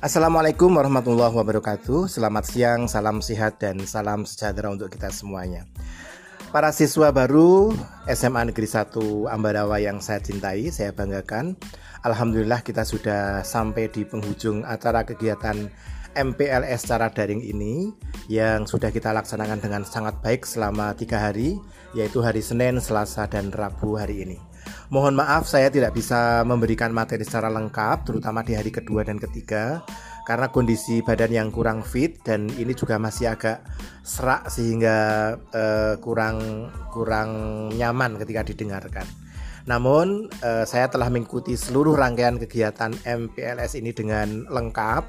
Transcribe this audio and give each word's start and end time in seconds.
Assalamualaikum 0.00 0.80
warahmatullahi 0.80 1.28
wabarakatuh. 1.28 2.08
Selamat 2.08 2.48
siang, 2.48 2.88
salam 2.88 3.20
sehat 3.20 3.60
dan 3.60 3.84
salam 3.84 4.24
sejahtera 4.24 4.72
untuk 4.72 4.88
kita 4.88 5.12
semuanya. 5.12 5.68
Para 6.48 6.72
siswa 6.72 7.12
baru 7.12 7.76
SMA 8.08 8.48
Negeri 8.48 8.64
1 8.64 9.28
Ambarawa 9.28 9.76
yang 9.76 10.00
saya 10.00 10.24
cintai, 10.24 10.72
saya 10.72 10.96
banggakan. 10.96 11.52
Alhamdulillah 12.00 12.64
kita 12.64 12.80
sudah 12.88 13.44
sampai 13.44 13.92
di 13.92 14.08
penghujung 14.08 14.64
acara 14.64 15.04
kegiatan 15.04 15.68
MPLS 16.14 16.86
secara 16.86 17.10
daring 17.10 17.42
ini 17.42 17.90
Yang 18.30 18.76
sudah 18.76 18.90
kita 18.94 19.10
laksanakan 19.14 19.58
dengan 19.62 19.82
sangat 19.86 20.18
baik 20.22 20.46
selama 20.46 20.94
tiga 20.94 21.20
hari 21.20 21.58
Yaitu 21.92 22.22
hari 22.22 22.40
Senin, 22.40 22.78
Selasa, 22.78 23.26
dan 23.26 23.50
Rabu 23.50 23.98
hari 23.98 24.26
ini 24.26 24.38
Mohon 24.90 25.22
maaf 25.22 25.46
saya 25.46 25.70
tidak 25.70 25.94
bisa 25.94 26.42
memberikan 26.42 26.90
materi 26.90 27.22
secara 27.22 27.48
lengkap 27.48 28.06
terutama 28.06 28.42
di 28.42 28.58
hari 28.58 28.74
kedua 28.74 29.06
dan 29.06 29.22
ketiga 29.22 29.86
karena 30.30 30.46
kondisi 30.52 31.02
badan 31.02 31.32
yang 31.32 31.48
kurang 31.50 31.82
fit 31.82 32.22
dan 32.22 32.46
ini 32.54 32.70
juga 32.76 33.02
masih 33.02 33.34
agak 33.34 33.66
serak 34.06 34.46
sehingga 34.46 35.34
uh, 35.50 35.94
kurang 35.98 36.68
kurang 36.94 37.30
nyaman 37.74 38.14
ketika 38.20 38.46
didengarkan. 38.46 39.06
Namun 39.70 40.26
uh, 40.42 40.66
saya 40.66 40.90
telah 40.90 41.06
mengikuti 41.06 41.54
seluruh 41.54 41.94
rangkaian 41.94 42.42
kegiatan 42.42 42.90
MPLS 43.06 43.78
ini 43.78 43.94
dengan 43.94 44.50
lengkap 44.50 45.06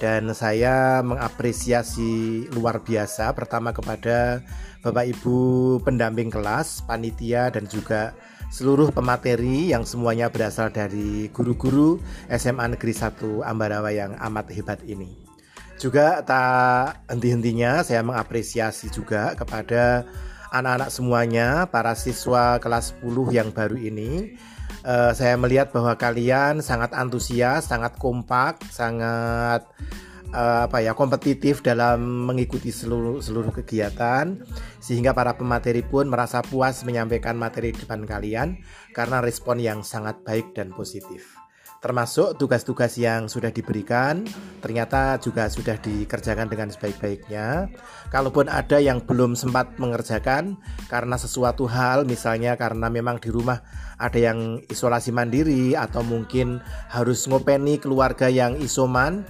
dan 0.00 0.32
saya 0.32 1.04
mengapresiasi 1.04 2.48
luar 2.56 2.80
biasa 2.80 3.36
pertama 3.36 3.76
kepada 3.76 4.40
Bapak 4.80 5.12
Ibu 5.12 5.36
pendamping 5.84 6.32
kelas, 6.32 6.88
panitia 6.88 7.52
dan 7.52 7.68
juga 7.68 8.16
seluruh 8.48 8.88
pemateri 8.88 9.76
yang 9.76 9.84
semuanya 9.84 10.32
berasal 10.32 10.72
dari 10.72 11.28
guru-guru 11.28 12.00
SMA 12.32 12.64
Negeri 12.72 12.96
1 12.96 13.44
Ambarawa 13.44 13.92
yang 13.92 14.16
amat 14.16 14.48
hebat 14.56 14.80
ini. 14.88 15.20
Juga 15.76 16.24
tak 16.24 17.04
henti-hentinya 17.12 17.84
saya 17.84 18.00
mengapresiasi 18.00 18.88
juga 18.88 19.36
kepada 19.36 20.08
anak-anak 20.52 20.90
semuanya, 20.92 21.48
para 21.68 21.92
siswa 21.96 22.60
kelas 22.62 22.96
10 23.00 23.32
yang 23.34 23.48
baru 23.52 23.76
ini. 23.76 24.36
Uh, 24.86 25.10
saya 25.12 25.34
melihat 25.34 25.74
bahwa 25.74 25.98
kalian 25.98 26.62
sangat 26.62 26.94
antusias, 26.94 27.66
sangat 27.66 27.98
kompak, 27.98 28.62
sangat 28.70 29.66
uh, 30.32 30.68
apa 30.68 30.84
ya 30.84 30.92
kompetitif 30.92 31.64
dalam 31.64 32.28
mengikuti 32.28 32.72
seluruh 32.72 33.20
seluruh 33.20 33.52
kegiatan 33.52 34.38
sehingga 34.78 35.16
para 35.16 35.36
pemateri 35.36 35.80
pun 35.84 36.08
merasa 36.08 36.44
puas 36.44 36.84
menyampaikan 36.84 37.36
materi 37.36 37.72
depan 37.72 38.04
kalian 38.04 38.60
karena 38.92 39.24
respon 39.24 39.60
yang 39.60 39.80
sangat 39.84 40.20
baik 40.24 40.52
dan 40.56 40.72
positif. 40.72 41.37
Termasuk 41.78 42.34
tugas-tugas 42.42 42.98
yang 42.98 43.30
sudah 43.30 43.54
diberikan 43.54 44.26
ternyata 44.58 45.14
juga 45.22 45.46
sudah 45.46 45.78
dikerjakan 45.78 46.50
dengan 46.50 46.74
sebaik-baiknya. 46.74 47.70
Kalaupun 48.10 48.50
ada 48.50 48.82
yang 48.82 48.98
belum 48.98 49.38
sempat 49.38 49.78
mengerjakan 49.78 50.58
karena 50.90 51.14
sesuatu 51.14 51.70
hal 51.70 52.02
misalnya 52.02 52.58
karena 52.58 52.90
memang 52.90 53.22
di 53.22 53.30
rumah 53.30 53.62
ada 53.94 54.18
yang 54.18 54.58
isolasi 54.66 55.14
mandiri 55.14 55.78
atau 55.78 56.02
mungkin 56.02 56.58
harus 56.90 57.30
ngopeni 57.30 57.78
keluarga 57.78 58.26
yang 58.26 58.58
isoman 58.58 59.22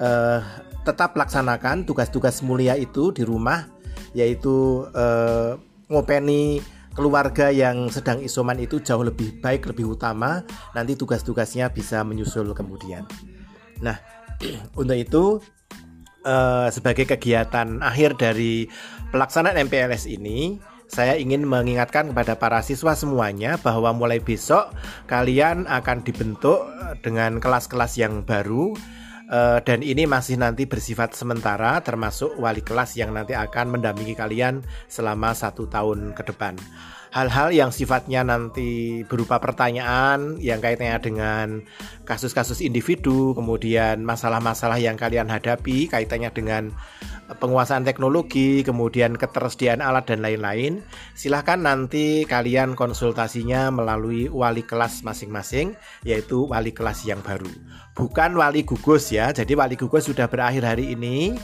uh, 0.00 0.40
tetap 0.88 1.12
laksanakan 1.12 1.84
tugas-tugas 1.84 2.40
mulia 2.40 2.72
itu 2.74 3.12
di 3.12 3.20
rumah 3.20 3.68
yaitu 4.16 4.88
uh, 4.96 5.60
ngopeni 5.92 6.60
keluarga 6.92 7.48
yang 7.52 7.88
sedang 7.88 8.20
isoman 8.20 8.60
itu 8.60 8.80
jauh 8.80 9.02
lebih 9.04 9.40
baik 9.40 9.68
lebih 9.68 9.96
utama. 9.96 10.44
Nanti 10.76 10.96
tugas-tugasnya 10.96 11.72
bisa 11.72 12.04
menyusul 12.04 12.52
kemudian. 12.52 13.04
Nah 13.80 13.98
untuk 14.80 14.96
itu 14.96 15.24
uh, 16.26 16.68
sebagai 16.70 17.06
kegiatan 17.06 17.82
akhir 17.82 18.18
dari 18.18 18.66
pelaksanaan 19.10 19.58
MPLS 19.68 20.08
ini 20.08 20.58
saya 20.92 21.16
ingin 21.16 21.48
mengingatkan 21.48 22.12
kepada 22.12 22.36
para 22.36 22.60
siswa 22.60 22.92
semuanya 22.92 23.56
bahwa 23.56 23.96
mulai 23.96 24.20
besok 24.20 24.76
kalian 25.08 25.64
akan 25.64 26.04
dibentuk 26.04 26.68
dengan 27.00 27.40
kelas-kelas 27.40 27.96
yang 27.96 28.20
baru 28.28 28.76
Uh, 29.32 29.64
dan 29.64 29.80
ini 29.80 30.04
masih 30.04 30.36
nanti 30.36 30.68
bersifat 30.68 31.16
sementara 31.16 31.80
termasuk 31.80 32.36
wali 32.36 32.60
kelas 32.60 33.00
yang 33.00 33.16
nanti 33.16 33.32
akan 33.32 33.80
mendampingi 33.80 34.12
kalian 34.12 34.60
selama 34.92 35.32
satu 35.32 35.64
tahun 35.72 36.12
ke 36.12 36.28
depan. 36.28 36.60
Hal-hal 37.12 37.48
yang 37.52 37.72
sifatnya 37.72 38.24
nanti 38.28 39.04
berupa 39.08 39.40
pertanyaan 39.40 40.36
yang 40.36 40.60
kaitannya 40.60 40.96
dengan 41.00 41.46
kasus-kasus 42.04 42.60
individu, 42.60 43.32
kemudian 43.32 44.04
masalah-masalah 44.04 44.76
yang 44.76 45.00
kalian 45.00 45.32
hadapi 45.32 45.88
kaitannya 45.88 46.28
dengan 46.32 46.62
penguasaan 47.30 47.86
teknologi, 47.86 48.66
kemudian 48.66 49.14
ketersediaan 49.14 49.84
alat 49.84 50.10
dan 50.10 50.20
lain-lain. 50.24 50.82
Silahkan 51.14 51.60
nanti 51.60 52.26
kalian 52.26 52.74
konsultasinya 52.74 53.70
melalui 53.70 54.26
wali 54.32 54.66
kelas 54.66 55.06
masing-masing, 55.06 55.78
yaitu 56.02 56.48
wali 56.50 56.74
kelas 56.74 57.06
yang 57.06 57.22
baru. 57.22 57.48
Bukan 57.94 58.34
wali 58.34 58.66
gugus 58.66 59.12
ya, 59.12 59.30
jadi 59.30 59.54
wali 59.54 59.78
gugus 59.78 60.08
sudah 60.08 60.26
berakhir 60.26 60.64
hari 60.64 60.96
ini 60.96 61.36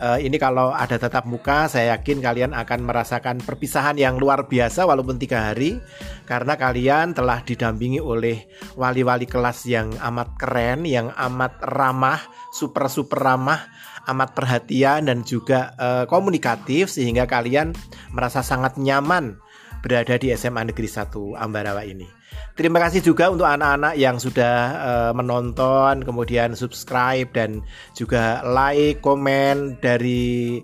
uh, 0.00 0.18
ini 0.18 0.36
kalau 0.40 0.72
ada 0.72 0.98
tetap 0.98 1.26
muka 1.28 1.70
saya 1.70 1.96
yakin 1.98 2.18
kalian 2.20 2.52
akan 2.56 2.80
merasakan 2.86 3.36
perpisahan 3.42 3.98
yang 3.98 4.18
luar 4.18 4.46
biasa 4.48 4.86
walaupun 4.88 5.20
tiga 5.20 5.52
hari 5.52 5.78
karena 6.24 6.56
kalian 6.58 7.12
telah 7.12 7.44
didampingi 7.44 8.00
oleh 8.00 8.48
wali-wali 8.74 9.28
kelas 9.28 9.68
yang 9.68 9.92
amat 10.00 10.34
keren 10.40 10.88
yang 10.88 11.12
amat 11.14 11.60
ramah 11.64 12.20
super 12.50 12.88
super 12.88 13.20
ramah 13.20 13.60
amat 14.04 14.36
perhatian 14.36 15.08
dan 15.08 15.23
juga 15.26 15.72
uh, 15.80 16.04
komunikatif 16.06 16.92
sehingga 16.92 17.24
kalian 17.24 17.72
merasa 18.12 18.44
sangat 18.44 18.76
nyaman 18.76 19.40
berada 19.84 20.16
di 20.16 20.32
SMA 20.32 20.72
Negeri 20.72 20.88
1 20.88 21.36
Ambarawa 21.36 21.84
ini. 21.84 22.08
Terima 22.54 22.78
kasih 22.78 23.02
juga 23.02 23.28
untuk 23.34 23.44
anak-anak 23.44 23.98
yang 23.98 24.16
sudah 24.22 24.56
uh, 24.78 25.12
menonton, 25.12 26.06
kemudian 26.06 26.54
subscribe 26.54 27.26
dan 27.34 27.60
juga 27.98 28.40
like, 28.46 29.02
komen 29.02 29.76
dari 29.82 30.62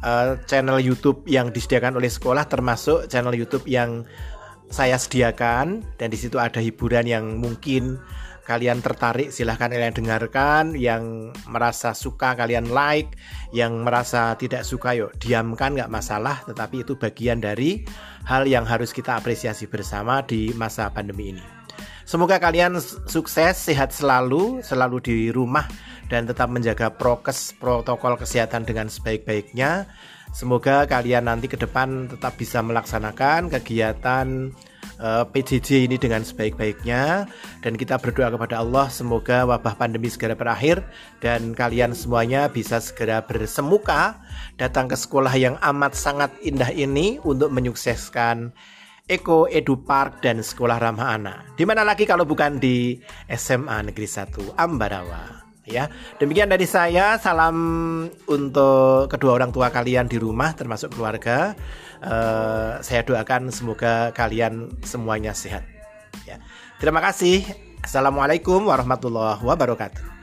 uh, 0.00 0.40
channel 0.48 0.80
YouTube 0.80 1.22
yang 1.28 1.52
disediakan 1.52 2.00
oleh 2.00 2.08
sekolah 2.08 2.48
termasuk 2.48 3.06
channel 3.12 3.36
YouTube 3.36 3.68
yang 3.68 4.08
saya 4.66 4.98
sediakan 4.98 5.86
dan 5.94 6.08
di 6.10 6.18
situ 6.18 6.42
ada 6.42 6.58
hiburan 6.58 7.06
yang 7.06 7.38
mungkin 7.38 8.02
kalian 8.46 8.78
tertarik 8.80 9.34
silahkan 9.34 9.66
kalian 9.66 9.92
dengarkan. 9.92 10.64
Yang 10.78 11.34
merasa 11.50 11.92
suka 11.92 12.38
kalian 12.38 12.70
like. 12.70 13.18
Yang 13.50 13.72
merasa 13.82 14.38
tidak 14.38 14.62
suka 14.62 14.94
yuk 14.94 15.12
diamkan 15.18 15.74
nggak 15.74 15.90
masalah. 15.90 16.46
Tetapi 16.46 16.86
itu 16.86 16.94
bagian 16.94 17.42
dari 17.42 17.82
hal 18.24 18.46
yang 18.46 18.62
harus 18.62 18.94
kita 18.94 19.18
apresiasi 19.18 19.66
bersama 19.66 20.22
di 20.22 20.54
masa 20.54 20.88
pandemi 20.94 21.34
ini. 21.34 21.44
Semoga 22.06 22.38
kalian 22.38 22.78
sukses 23.10 23.58
sehat 23.58 23.90
selalu 23.90 24.62
selalu 24.62 24.96
di 25.02 25.16
rumah 25.34 25.66
dan 26.06 26.22
tetap 26.22 26.46
menjaga 26.46 26.94
prokes 26.94 27.50
protokol 27.58 28.14
kesehatan 28.14 28.62
dengan 28.62 28.86
sebaik-baiknya. 28.86 29.90
Semoga 30.30 30.86
kalian 30.86 31.26
nanti 31.26 31.50
ke 31.50 31.58
depan 31.58 32.06
tetap 32.06 32.38
bisa 32.38 32.62
melaksanakan 32.62 33.50
kegiatan 33.50 34.54
eh, 35.00 35.24
PJJ 35.24 35.88
ini 35.88 35.96
dengan 35.96 36.24
sebaik-baiknya 36.26 37.26
dan 37.62 37.72
kita 37.74 37.96
berdoa 37.96 38.32
kepada 38.34 38.60
Allah 38.60 38.90
semoga 38.92 39.46
wabah 39.48 39.76
pandemi 39.76 40.12
segera 40.12 40.36
berakhir 40.36 40.84
dan 41.24 41.56
kalian 41.56 41.96
semuanya 41.96 42.50
bisa 42.50 42.82
segera 42.82 43.24
bersemuka 43.24 44.20
datang 44.60 44.90
ke 44.90 44.96
sekolah 44.96 45.32
yang 45.36 45.54
amat 45.60 45.92
sangat 45.96 46.30
indah 46.42 46.72
ini 46.72 47.22
untuk 47.22 47.52
menyukseskan 47.52 48.52
Eko 49.06 49.46
Edu 49.46 49.86
Park 49.86 50.18
dan 50.18 50.42
Sekolah 50.42 50.82
Ramah 50.82 51.14
Anak. 51.14 51.54
Di 51.54 51.62
mana 51.62 51.86
lagi 51.86 52.02
kalau 52.10 52.26
bukan 52.26 52.58
di 52.58 52.98
SMA 53.30 53.86
Negeri 53.86 54.02
1 54.02 54.58
Ambarawa. 54.58 55.45
Ya, 55.66 55.90
demikian 56.22 56.46
dari 56.46 56.62
saya. 56.62 57.18
Salam 57.18 57.58
untuk 58.30 59.10
kedua 59.10 59.34
orang 59.34 59.50
tua 59.50 59.74
kalian 59.74 60.06
di 60.06 60.14
rumah, 60.14 60.54
termasuk 60.54 60.94
keluarga. 60.94 61.58
Uh, 61.98 62.78
saya 62.86 63.02
doakan 63.02 63.50
semoga 63.50 64.14
kalian 64.14 64.70
semuanya 64.86 65.34
sehat. 65.34 65.66
Ya. 66.22 66.38
Terima 66.78 67.02
kasih. 67.02 67.42
Assalamualaikum 67.82 68.62
warahmatullahi 68.62 69.42
wabarakatuh. 69.42 70.15